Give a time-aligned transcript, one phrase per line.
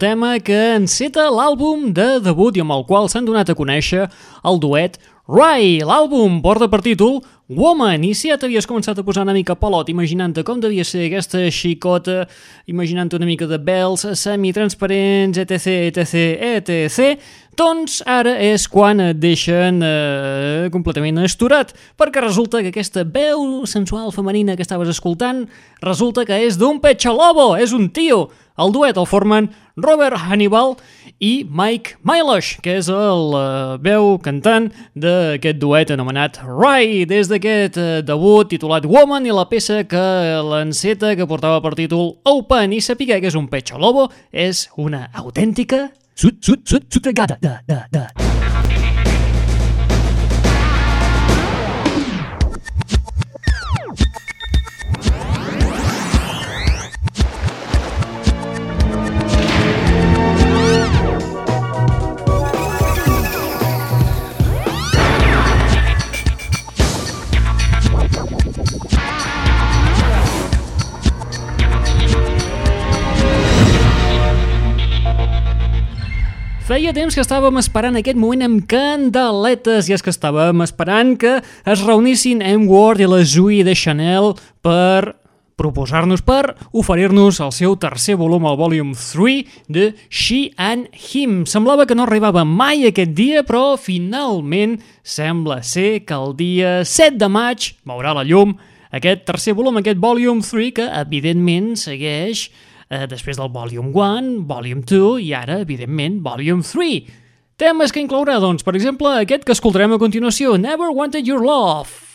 [0.00, 4.06] tema que enceta l'àlbum de debut i amb el qual s'han donat a conèixer
[4.48, 4.96] el duet
[5.30, 5.78] Rai.
[5.86, 9.88] L'àlbum porta per títol Woman, i si ja t'havies començat a posar una mica pelot
[9.90, 12.20] imaginant-te com devia ser aquesta xicota,
[12.70, 17.16] imaginant una mica de bels semitransparents, etc, etc, etc,
[17.58, 24.14] doncs ara és quan et deixen eh, completament esturat, perquè resulta que aquesta veu sensual
[24.14, 25.42] femenina que estaves escoltant
[25.82, 28.28] resulta que és d'un petxalobo, és un tio.
[28.60, 29.48] El duet el formen
[29.80, 30.74] Robert Hannibal
[31.20, 37.78] i Mike Milosh, que és el uh, veu cantant d'aquest duet anomenat Rai, des d'aquest
[37.80, 40.04] uh, debut titulat Woman i la peça que
[40.44, 45.08] l'enceta que portava per títol Open i sapiga que és un pecho lobo és una
[45.14, 48.29] autèntica sut, sut, sut, sutregada de, de, de.
[76.70, 81.32] Feia temps que estàvem esperant aquest moment amb candeletes i és que estàvem esperant que
[81.66, 82.68] es reunissin M.
[82.70, 85.16] Ward i la Zui de Chanel per
[85.58, 91.42] proposar-nos per oferir-nos el seu tercer volum, el Volume 3 de She and Him.
[91.50, 97.18] Semblava que no arribava mai aquest dia, però finalment sembla ser que el dia 7
[97.18, 98.54] de maig veurà la llum
[98.94, 102.46] aquest tercer volum, aquest Volume 3, que evidentment segueix
[102.90, 107.10] després del Volume 1, Volume 2 i ara, evidentment, Volume 3.
[107.60, 112.09] Temes que inclourà, doncs, per exemple, aquest que escoltarem a continuació, Never Wanted Your Love.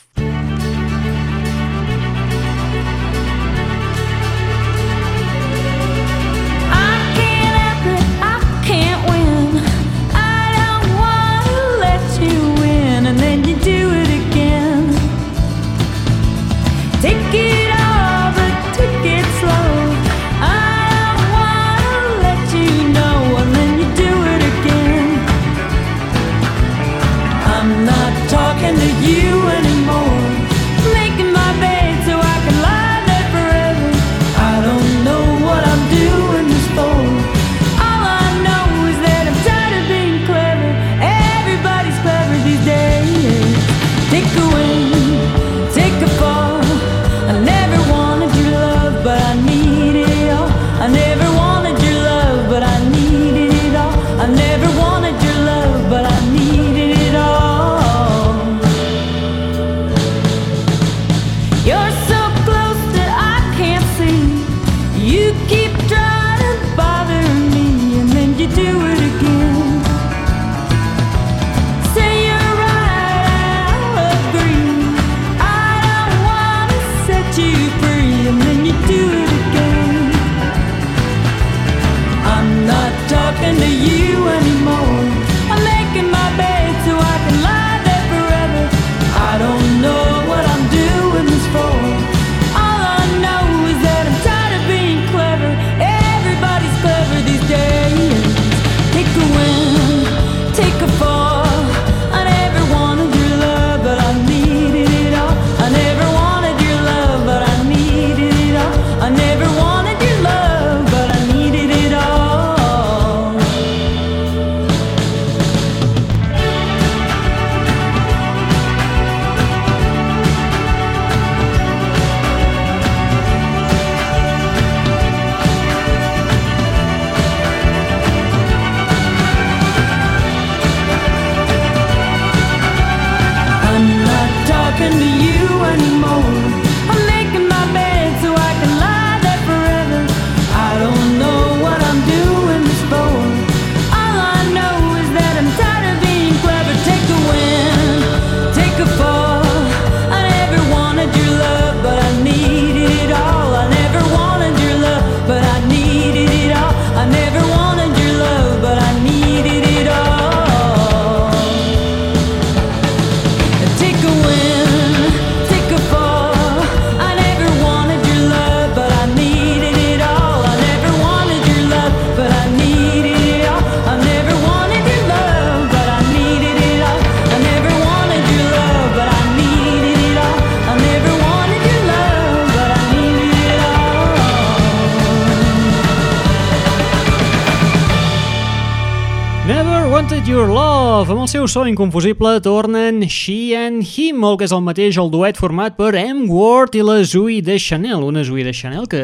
[191.36, 195.76] Seu so inconfusible tornen She and Him, el que és el mateix el duet format
[195.76, 196.30] per M.
[196.32, 198.06] Ward i la Zooey de Chanel.
[198.08, 199.02] Una Zooey de Chanel que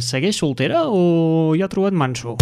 [0.00, 2.38] segueix soltera o ja ha trobat manso?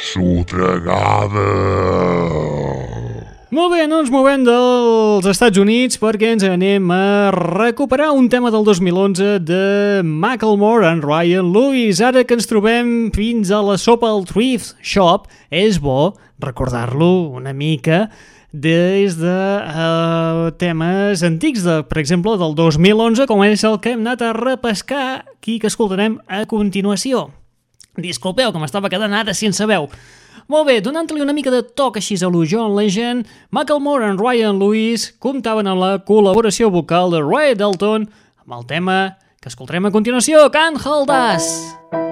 [0.00, 1.48] Sotregada!
[3.52, 8.48] Molt bé, no ens movem dels Estats Units perquè ens anem a recuperar un tema
[8.48, 12.00] del 2011 de Macklemore and Ryan Lewis.
[12.00, 17.52] Ara que ens trobem fins a la sopa al Thrift Shop, és bo recordar-lo una
[17.52, 18.06] mica
[18.56, 24.00] des de uh, temes antics, de, per exemple, del 2011, com és el que hem
[24.00, 25.04] anat a repescar
[25.36, 27.26] aquí que escoltarem a continuació.
[28.00, 29.90] Disculpeu, que m'estava quedant ara sense veu.
[30.52, 34.60] Molt bé, donant-li una mica de toc així a lo John Legend, Macklemore i Ryan
[34.60, 38.08] Lewis comptaven amb la col·laboració vocal de Ray Dalton
[38.42, 42.11] amb el tema que escoltarem a continuació, Can't Hold Us.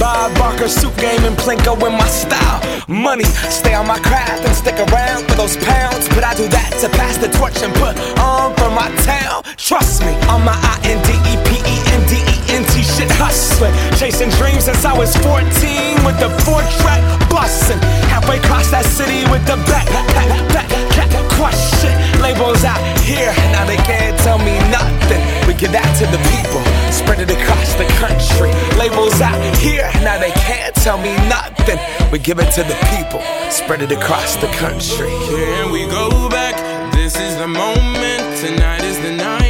[0.00, 2.64] Bob Barker suit game and Plinko in my style.
[2.88, 6.08] Money, stay on my craft and stick around for those pounds.
[6.16, 9.44] But I do that to pass the torch and put on for my town.
[9.60, 12.80] Trust me, on my I N D E P E N D E N T
[12.80, 13.76] shit hustling.
[14.00, 15.44] Chasing dreams since I was 14
[16.08, 17.78] with the four track busting.
[18.08, 21.96] Halfway across that city with the back, back, back, back, crush shit.
[22.20, 25.20] Labels out here, now they can't tell me nothing.
[25.48, 26.60] We give that to the people
[26.92, 28.52] spread it across the country.
[28.78, 31.78] Labels out here, now they can't tell me nothing.
[32.12, 33.20] We give it to the people,
[33.50, 35.08] spread it across the country.
[35.08, 36.54] Can we go back?
[36.92, 39.49] This is the moment, tonight is the night.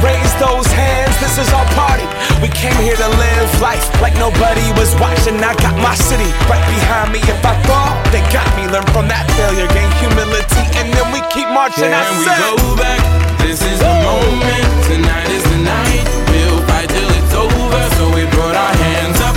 [0.00, 2.08] Raise those hands, this is our party.
[2.40, 5.36] We came here to live life like nobody was watching.
[5.44, 7.20] I got my city right behind me.
[7.20, 8.64] If I fall, they got me.
[8.64, 11.92] Learn from that failure, gain humility, and then we keep marching.
[11.92, 13.00] Can I we go back?
[13.44, 14.64] This is the moment.
[14.88, 16.04] Tonight is the night.
[16.32, 17.82] We'll fight till it's over.
[18.00, 19.36] So we put our hands up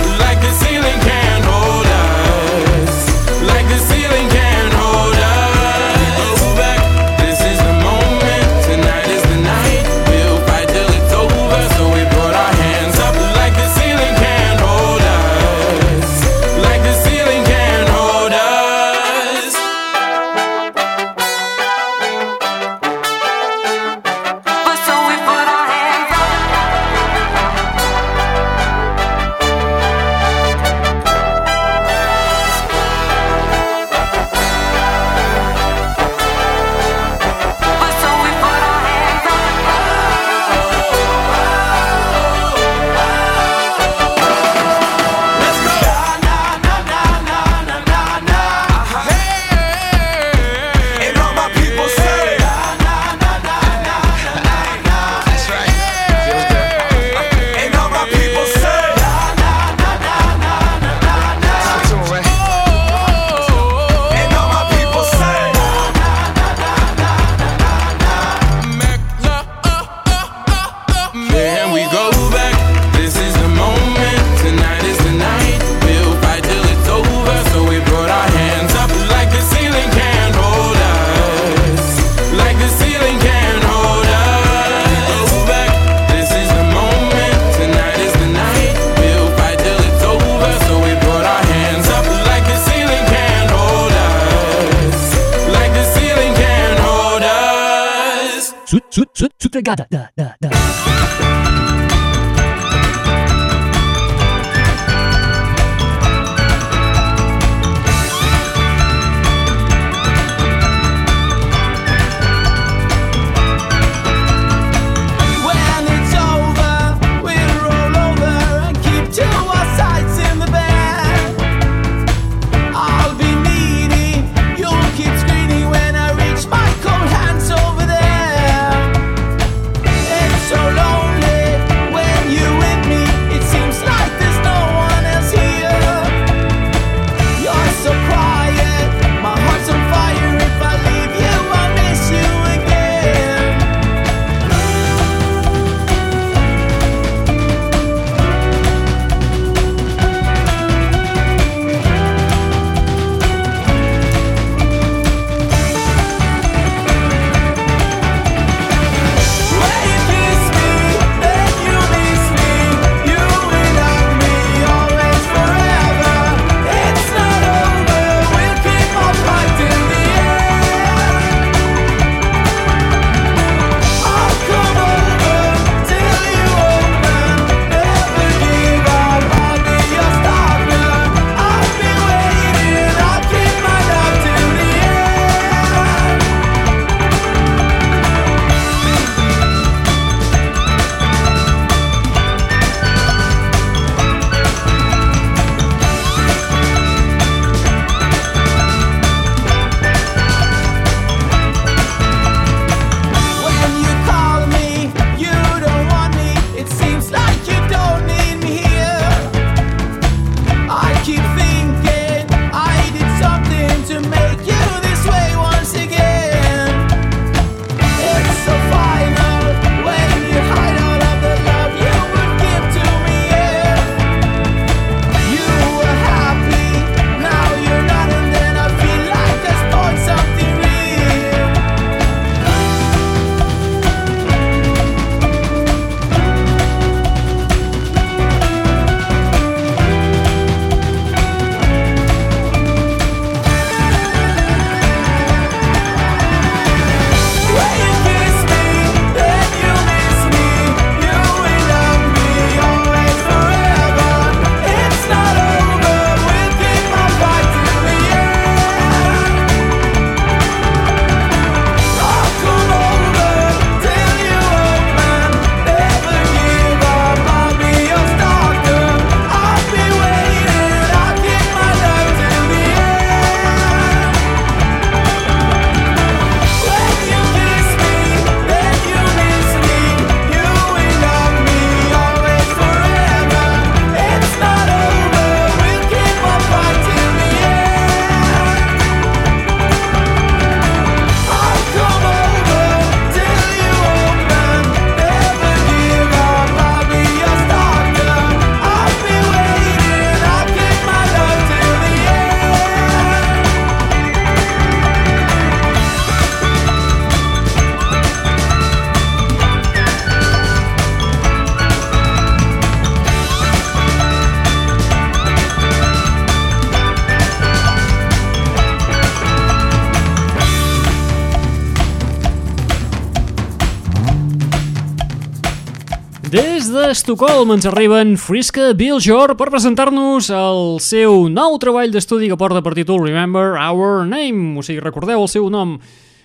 [327.04, 332.72] d'Estocolm ens arriben Friska Billjor per presentar-nos el seu nou treball d'estudi que porta per
[332.78, 335.76] títol Remember Our Name, o sigui, recordeu el seu nom.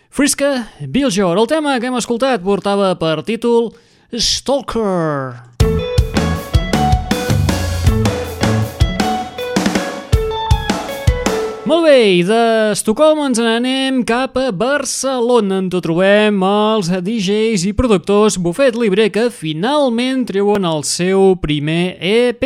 [0.08, 3.74] Friska Billjor, el tema que hem escoltat portava per títol
[4.16, 5.49] Stalker.
[11.70, 18.40] Molt bé, i d'Estocolm ens n'anem cap a Barcelona, on trobem els DJs i productors
[18.42, 22.42] Buffet Libre que finalment treuen el seu primer EP.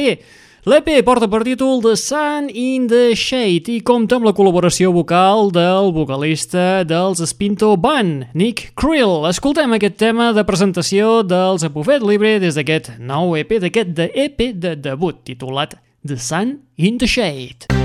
[0.67, 5.53] L'EP porta per títol The Sun in the Shade i compta amb la col·laboració vocal
[5.55, 9.23] del vocalista dels Spinto Band, Nick Krill.
[9.31, 14.75] Escoltem aquest tema de presentació dels Buffet Libre des d'aquest nou EP, d'aquest EP de
[14.75, 17.82] debut, titulat The Sun in the Shade.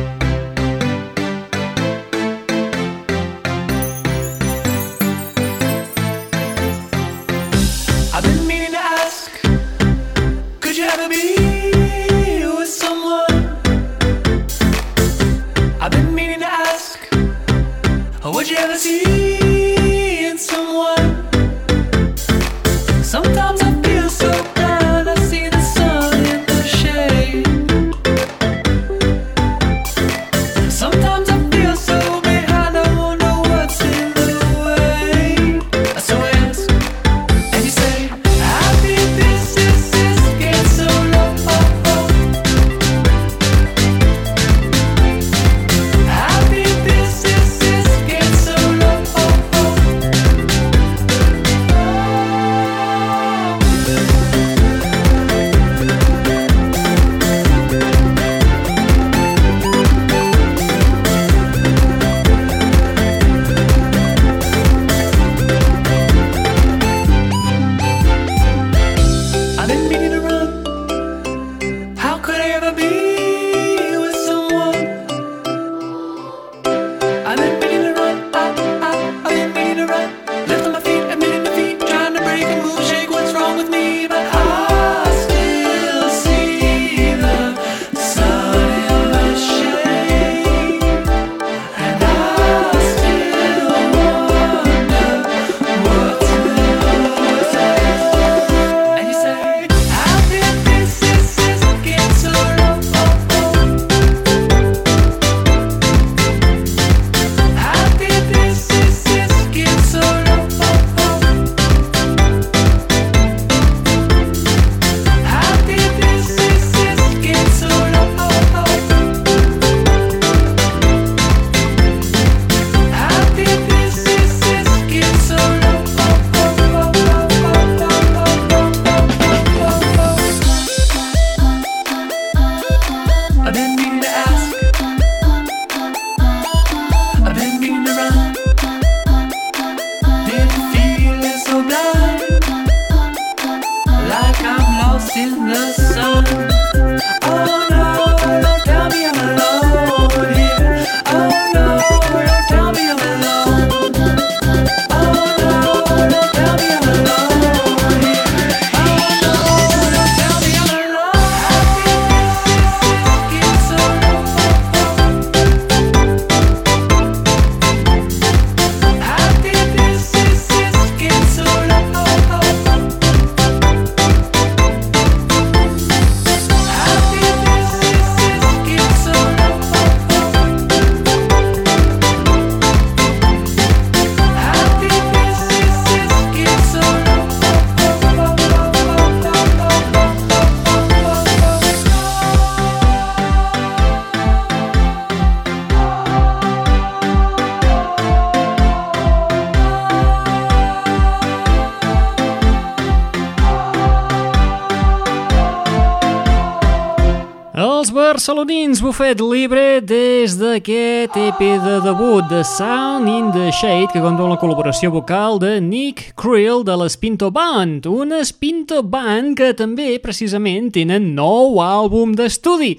[208.38, 214.22] Salonins Bufet Libre des d'aquest EP de debut de Sound in the Shade que compta
[214.22, 219.90] amb la col·laboració vocal de Nick Creel de l'Espinto Band una Espinto Band que també
[219.98, 222.76] precisament tenen nou àlbum d'estudi.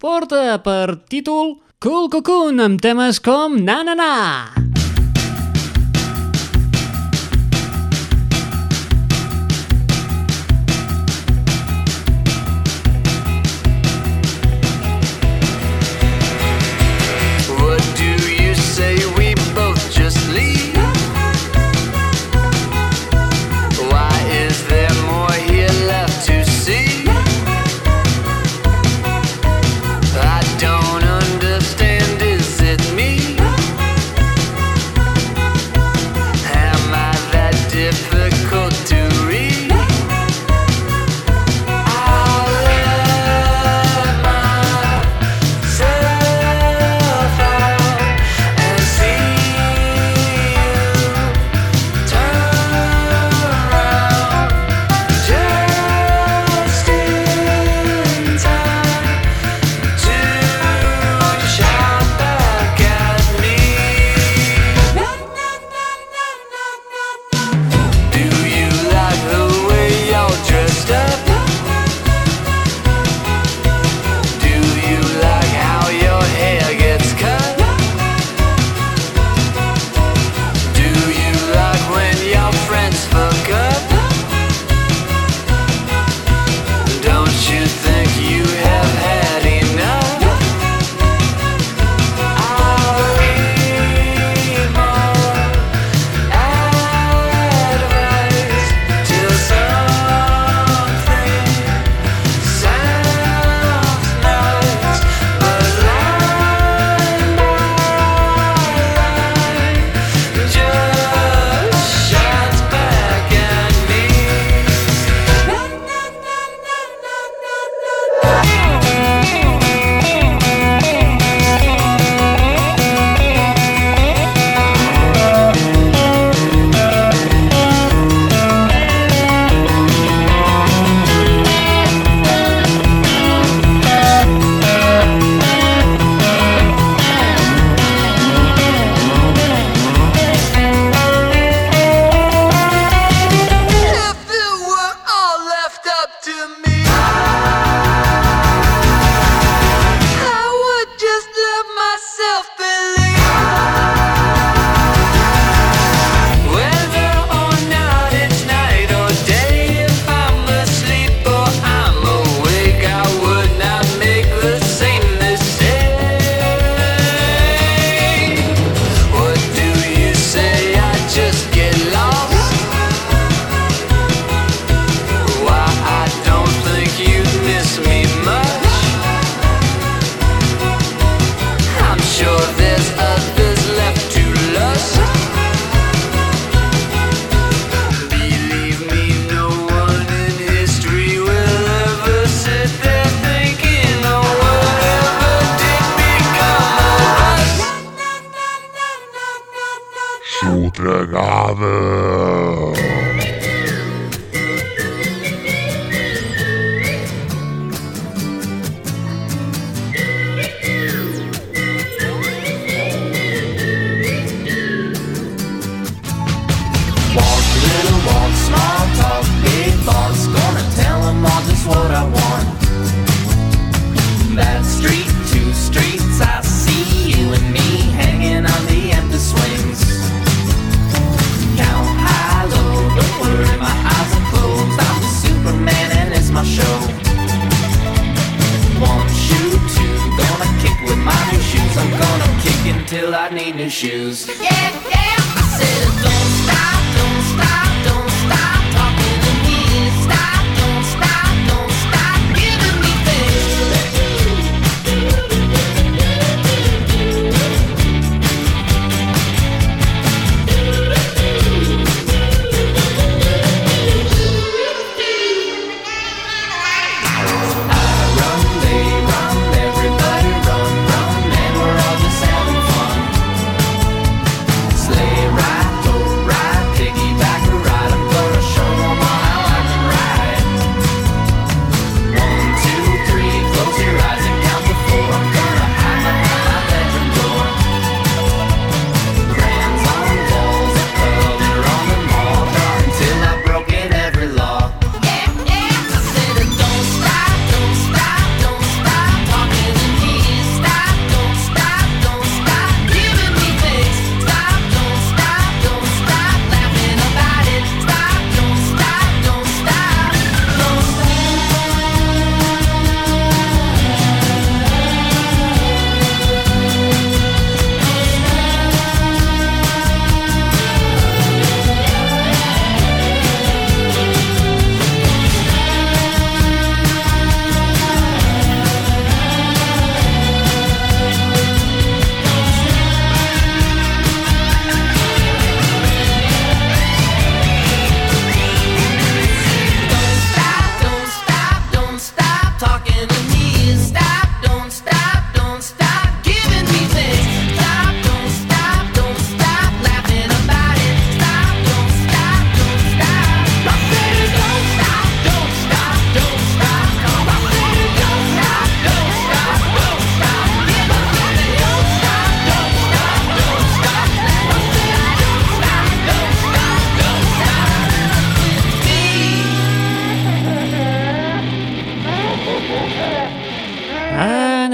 [0.00, 4.12] Porta per títol Cool Cocoon amb temes com Na Na Na.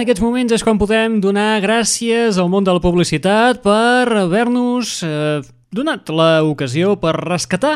[0.09, 5.43] Aquests moments és quan podem donar gràcies al món de la publicitat per haver-nos eh,
[5.69, 7.75] donat l'ocasió per rescatar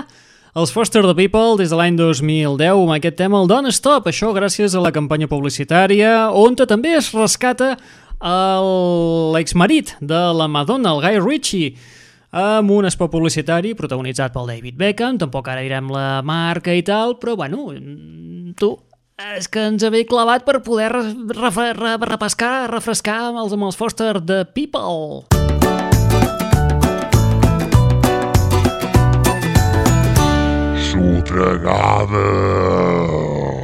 [0.56, 4.08] els Foster the People des de l'any 2010 amb aquest tema, el Don't Stop.
[4.08, 7.74] Això gràcies a la campanya publicitària on també es rescata
[8.22, 11.74] l'exmarit de la Madonna, el Guy Ritchie,
[12.32, 17.18] amb un spot publicitari protagonitzat pel David Beckham, tampoc ara direm la marca i tal,
[17.20, 17.68] però bueno,
[18.56, 18.72] tu,
[19.22, 23.68] és que ens havia clavat per poder re re re repescar, refrescar amb els, amb
[23.68, 25.22] els Foster the People.
[30.90, 32.26] Sotregada.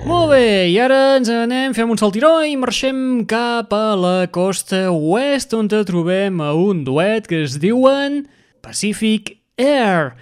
[0.08, 4.86] Molt bé, i ara ens anem, fem un saltiró i marxem cap a la costa
[4.94, 8.22] oest on te trobem a un duet que es diuen
[8.62, 10.14] Pacific Air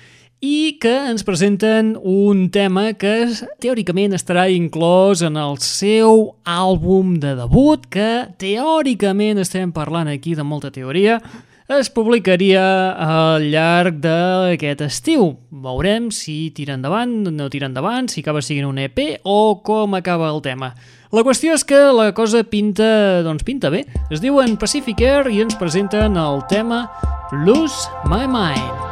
[0.45, 3.25] i que ens presenten un tema que
[3.63, 10.45] teòricament estarà inclòs en el seu àlbum de debut que teòricament estem parlant aquí de
[10.45, 11.21] molta teoria
[11.67, 12.63] es publicaria
[12.95, 15.33] al llarg d'aquest estiu.
[15.51, 20.31] Veurem si tira endavant, no tira endavant, si acaba siguin un EP o com acaba
[20.31, 20.75] el tema.
[21.11, 23.83] La qüestió és que la cosa pinta, doncs pinta bé.
[24.11, 26.85] Es diuen Pacific Air i ens presenten el tema
[27.33, 28.86] Lose My Mind.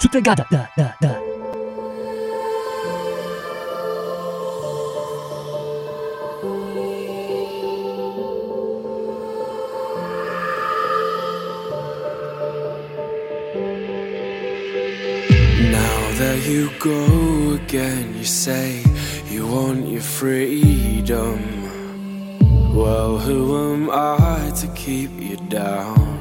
[0.00, 0.46] Sutregada.
[0.48, 1.18] Da, da, da.
[15.72, 18.84] Now there you go again, you say
[19.26, 21.40] you want your freedom.
[22.72, 26.17] Well, who am I to keep you down?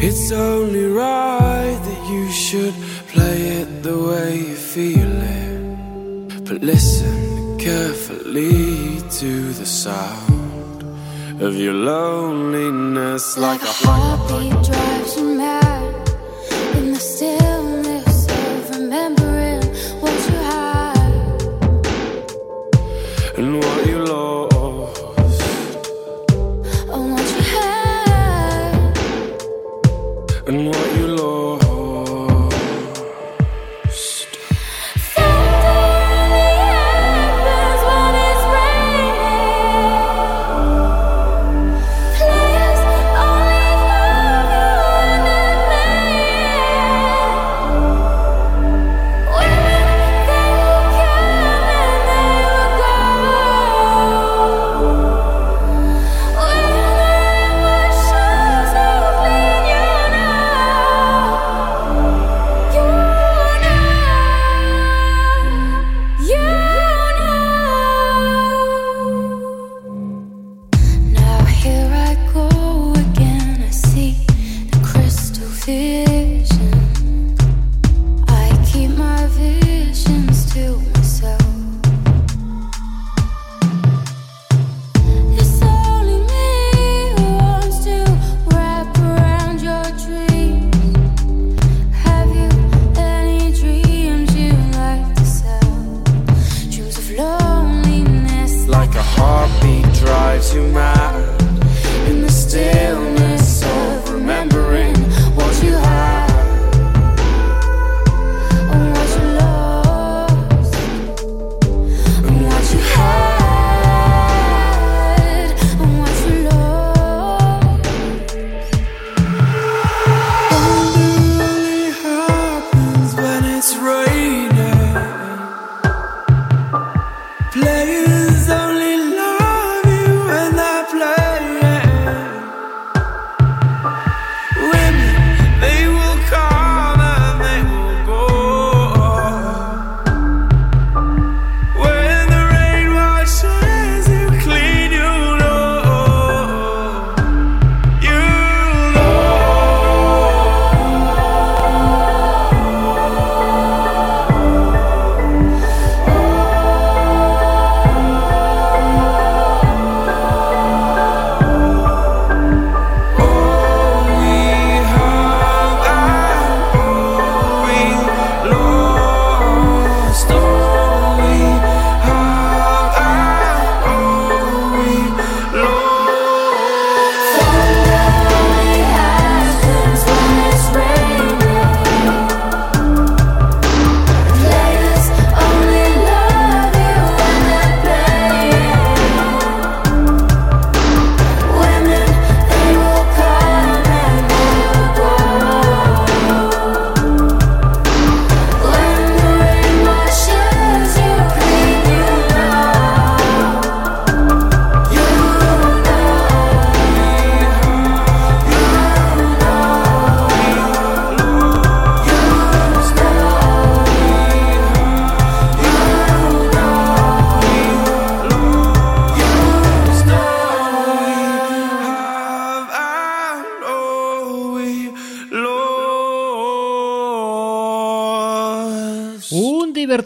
[0.00, 2.74] It's only right that you should
[3.08, 6.44] play it the way you feel it.
[6.44, 10.84] But listen carefully to the sound
[11.42, 16.08] of your loneliness like, Like a heartbeat drives you mad
[16.76, 19.17] in the stillness of remembering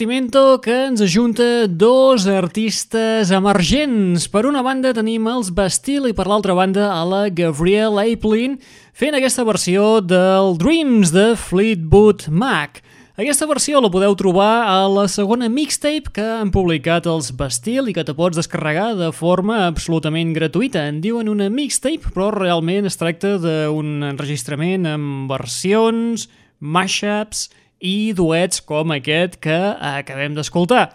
[0.03, 4.27] divertimento que ens ajunta dos artistes emergents.
[4.27, 8.57] Per una banda tenim els Bastille i per l'altra banda a la Gabrielle Aplin
[8.99, 12.83] fent aquesta versió del Dreams de Fleetwood Mac.
[13.15, 17.95] Aquesta versió la podeu trobar a la segona mixtape que han publicat els Bastille i
[17.95, 20.89] que te pots descarregar de forma absolutament gratuïta.
[20.91, 26.27] En diuen una mixtape, però realment es tracta d'un enregistrament amb versions,
[26.59, 27.53] mashups
[27.83, 30.93] i duets com aquest que acabem d'escoltar.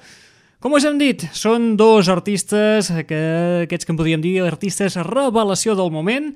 [0.63, 3.19] Com us hem dit, són dos artistes, que,
[3.67, 6.31] aquests que en podríem dir artistes revelació del moment,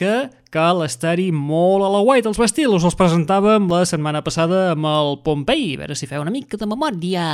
[0.00, 2.24] que cal estar-hi molt a la guait.
[2.28, 6.32] Els Bastils els presentàvem la setmana passada amb el Pompei, a veure si feu una
[6.32, 7.26] mica de memòria.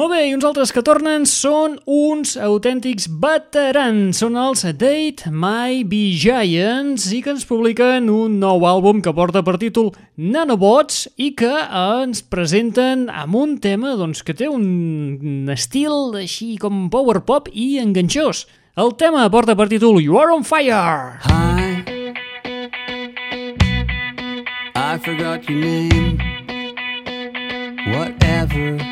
[0.00, 4.16] Molt bé, i uns altres que tornen són uns autèntics veterans.
[4.22, 9.42] Són els Date My Be Giants i que ens publiquen un nou àlbum que porta
[9.44, 16.16] per títol Nanobots i que ens presenten amb un tema doncs, que té un estil
[16.16, 18.46] així com power pop i enganxós.
[18.80, 21.20] El tema porta per títol You Are On Fire.
[21.28, 21.84] Hi.
[24.72, 26.16] I forgot your name.
[27.92, 28.89] Whatever.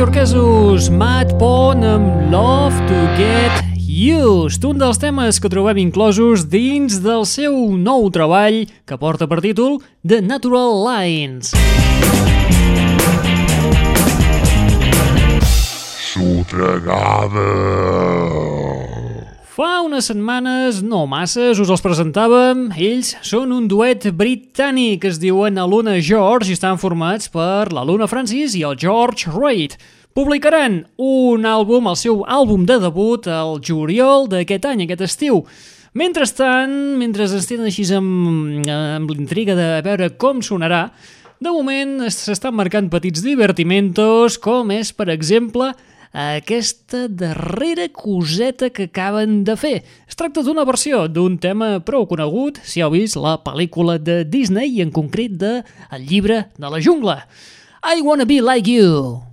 [0.00, 3.52] Els novaiorquesos Matt Pond amb Love to Get
[3.84, 9.42] Used, un dels temes que trobem inclosos dins del seu nou treball que porta per
[9.44, 11.52] títol The Natural Lines.
[16.14, 17.44] Sotregada.
[19.50, 22.68] Fa unes setmanes, no masses, us els presentàvem.
[22.78, 28.54] Ells són un duet britànic es diuen Aluna George i estan formats per l'Aluna Francis
[28.54, 29.74] i el George Reid.
[30.14, 35.42] Publicaran un àlbum, el seu àlbum de debut, el juliol d'aquest any, aquest estiu.
[35.98, 40.92] Mentrestant, mentre ens tenen així amb, amb l'intriga de veure com sonarà,
[41.42, 45.72] de moment s'estan marcant petits divertimentos, com és, per exemple,
[46.12, 49.76] aquesta darrera coseta que acaben de fer.
[50.10, 54.76] Es tracta d'una versió d'un tema prou conegut, si heu vist la pel·lícula de Disney
[54.78, 57.22] i en concret de El llibre de la jungla.
[57.86, 59.29] I Wanna Be Like You.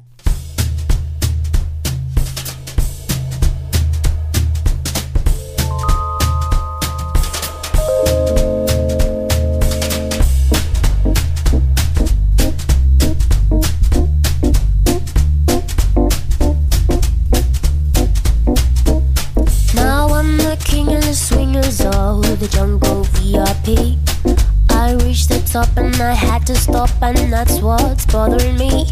[25.58, 28.86] Top and I had to stop, and that's what's bothering me.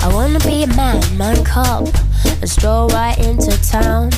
[0.00, 1.88] I wanna be a man, man cub,
[2.24, 4.10] and stroll right into town.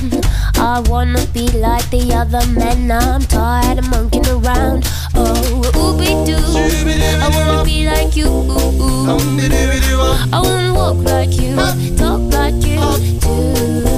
[0.57, 4.89] I wanna be like the other men, I'm tired of monkeying around.
[5.15, 5.35] Oh,
[5.83, 6.41] ooby doo,
[7.25, 8.31] I wanna be like you.
[10.33, 11.57] I wanna walk like you,
[12.01, 12.81] talk like you
[13.21, 13.90] too.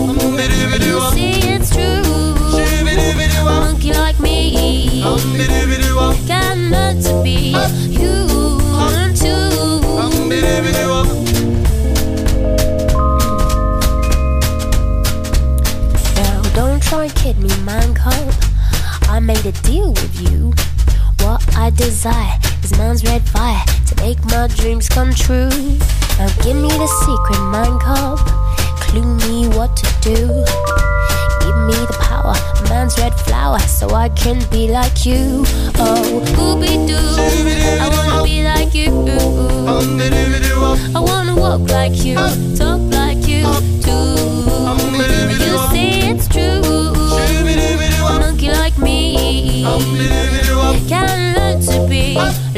[22.03, 25.48] Desire is man's red fire to make my dreams come true.
[26.18, 28.18] Now give me the secret, man cub.
[28.90, 30.16] Clue me what to do.
[31.42, 32.34] Give me the power,
[32.68, 35.44] man's red flower, so I can be like you.
[35.78, 36.98] Oh, ooby doo,
[37.80, 38.90] I wanna be like you.
[40.96, 42.16] I wanna walk like you,
[42.57, 43.44] talk like you
[43.80, 44.18] too.
[45.46, 46.62] You say it's true.
[48.05, 50.41] A monkey like me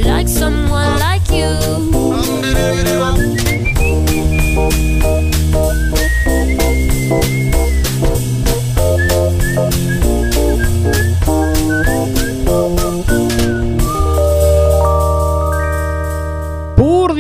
[0.03, 1.85] like someone like you.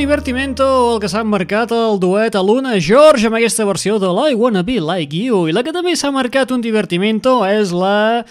[0.04, 4.36] divertimento el que s'ha marcat el duet a Luna George amb aquesta versió de l'I
[4.38, 5.48] Wanna Be Like You.
[5.48, 8.24] I la que també s'ha marcat un divertimento és la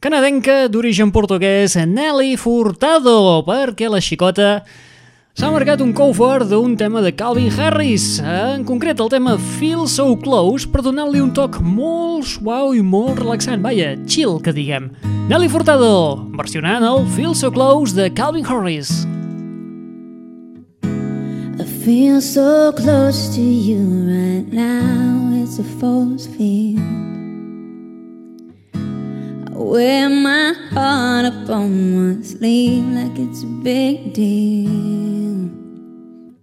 [0.00, 4.60] canadenca d'origen portuguès Nelly Furtado, perquè la xicota
[5.34, 10.14] s'ha marcat un cover d'un tema de Calvin Harris, en concret el tema Feel So
[10.22, 14.92] Close, per donar-li un toc molt suau i molt relaxant, vaja, chill, que diguem.
[15.26, 19.02] Nelly Furtado, versionant el Feel So Close de Calvin Harris.
[21.58, 27.07] I feel so close to you right now, it's a force field.
[29.58, 31.72] Wear my heart up on
[32.16, 34.70] my sleeve like it's a big deal.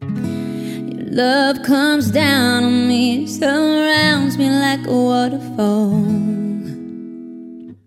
[0.02, 5.94] Your love comes down on me, surrounds me like a waterfall.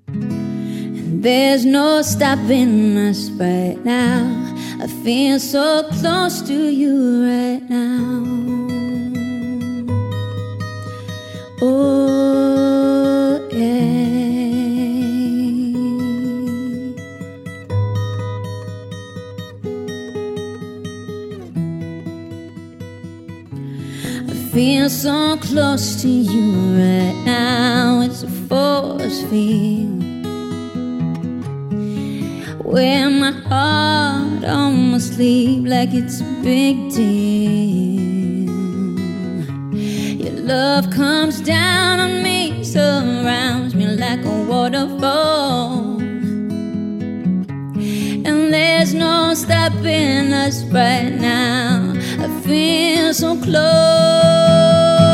[0.07, 4.25] And there's no stopping us right now.
[4.81, 8.25] I feel so close to you right now.
[11.61, 12.28] Oh,
[24.89, 28.01] feel so close to you right now.
[28.01, 30.05] It's a force field.
[32.65, 38.51] where my heart my sleeve like it's a big deal.
[40.23, 45.99] Your love comes down on me, surrounds me like a waterfall.
[48.29, 51.95] And there's no stopping us right now.
[52.21, 55.08] I feel so close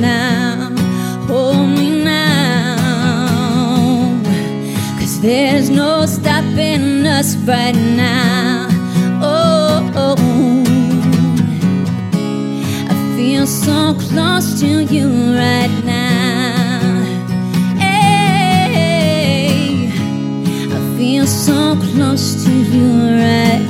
[0.00, 0.70] now,
[1.28, 2.76] hold me now.
[4.98, 8.68] Cause there's no stopping us right now.
[9.22, 10.16] Oh, oh.
[12.88, 17.04] I feel so close to you right now.
[17.78, 19.52] Hey,
[20.72, 22.90] I feel so close to you
[23.20, 23.69] right now.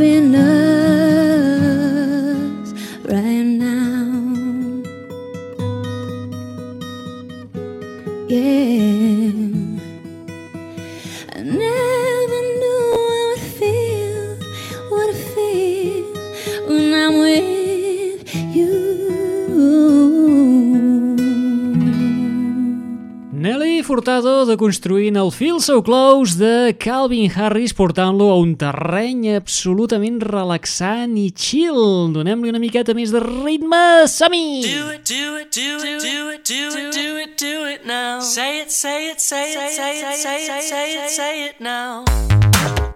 [0.00, 0.49] Stopping us
[24.00, 31.18] Furtado deconstruint el Feel So Close de Calvin Harris portant-lo a un terreny absolutament relaxant
[31.20, 32.08] i chill.
[32.14, 34.08] Donem-li una miqueta més de ritme.
[34.08, 34.62] Som-hi!
[34.64, 38.24] Do it, do it, do it, do it, do it, do it, do it now.
[38.24, 42.89] Say it, say it, say it, say it, say it, say it, say it now.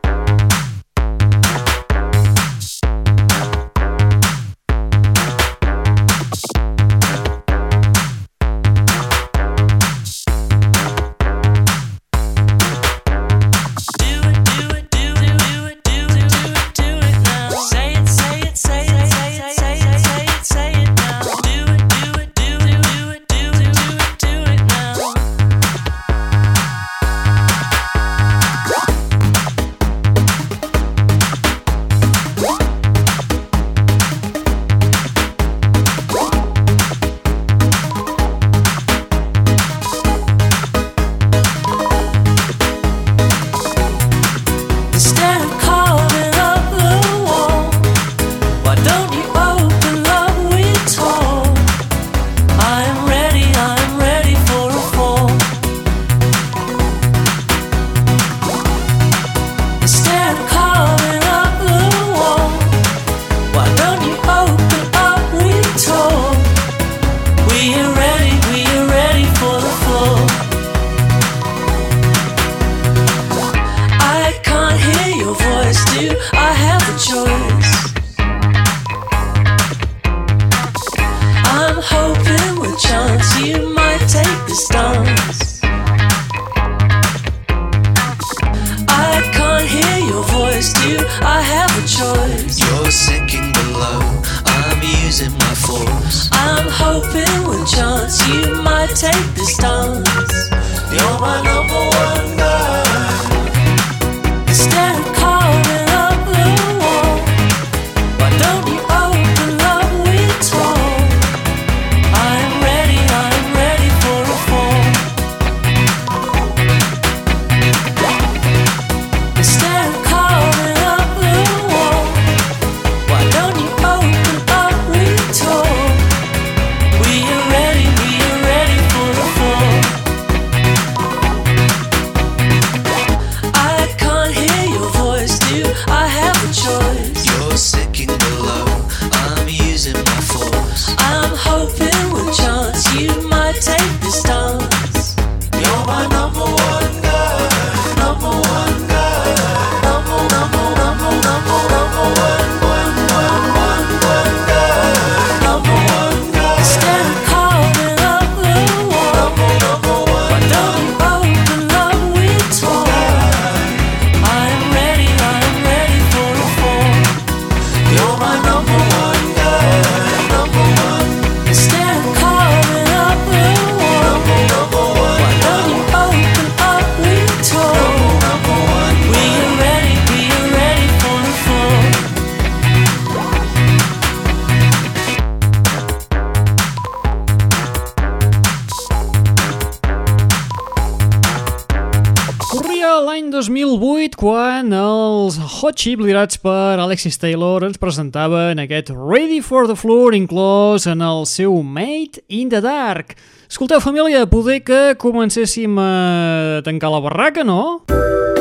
[195.64, 201.00] Hot Chip liderats per Alexis Taylor ens presentaven aquest Ready for the Floor inclòs en
[201.00, 203.16] el seu Made in the Dark.
[203.48, 207.80] Escolteu, família, poder que comencéssim a tancar la barraca, no?
[207.88, 208.33] Molt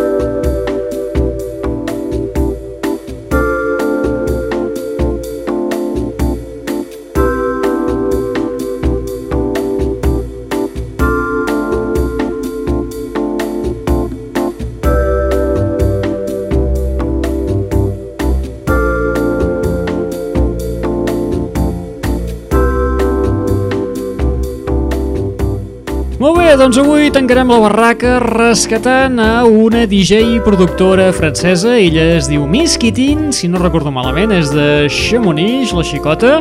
[26.54, 31.78] bé, doncs avui tancarem la barraca rescatant a una DJ productora francesa.
[31.80, 36.34] Ella es diu Miss Kittin, si no recordo malament, és de Chamonix, la xicota,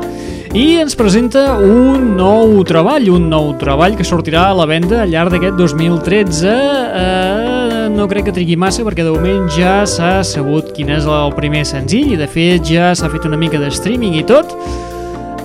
[0.53, 5.15] i ens presenta un nou treball, un nou treball que sortirà a la venda al
[5.15, 6.57] llarg d'aquest 2013.
[7.05, 11.33] Eh, no crec que trigui massa perquè de moment ja s'ha sabut quin és el
[11.39, 14.53] primer senzill i de fet ja s'ha fet una mica de streaming i tot.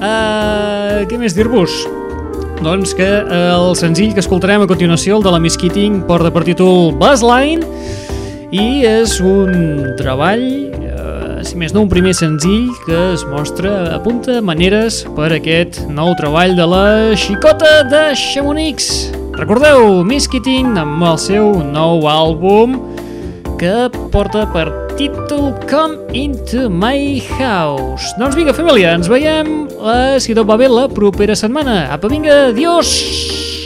[0.01, 1.85] Eh, què més dir-vos?
[2.63, 6.41] Doncs que el senzill que escoltarem a continuació, el de la Miss Keating, porta per
[6.47, 7.65] títol Buzzline
[8.55, 10.43] i és un treball,
[10.73, 16.15] eh, si més no un primer senzill que es mostra apunta maneres per aquest nou
[16.17, 16.87] treball de la
[17.19, 19.11] xicota de Chamonix.
[19.37, 22.79] Recordeu, Miss Keating amb el seu nou àlbum
[23.61, 28.17] que porta per títol Come Into My House.
[28.17, 31.85] Doncs vinga, família, ens veiem, eh, si tot va bé, la propera setmana.
[31.93, 33.56] Apa, vinga, adiós!